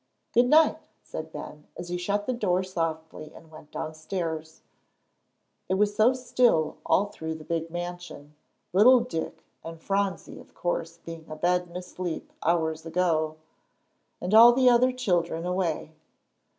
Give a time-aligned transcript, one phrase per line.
[0.33, 4.63] "Good night," said Ben, and he shut the door softly and went downstairs.
[5.69, 8.33] It was so still all through the big mansion
[8.73, 13.37] little Dick and Phronsie of course being abed and asleep hours ago,
[14.19, 15.91] and all the other children away.